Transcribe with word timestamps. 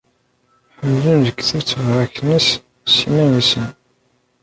Ḥemmlen 0.81 1.19
lekdeb, 1.25 1.61
ttbaraken 1.63 2.29
s 2.93 2.95
yimawen-nsen. 3.01 3.67